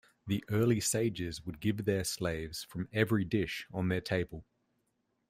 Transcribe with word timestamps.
The 0.25 0.43
early 0.49 0.79
sages 0.79 1.45
would 1.45 1.59
give 1.59 1.85
their 1.85 2.03
slaves 2.03 2.63
from 2.63 2.89
every 2.91 3.23
dish 3.23 3.67
on 3.71 3.89
their 3.89 4.01
table. 4.01 4.43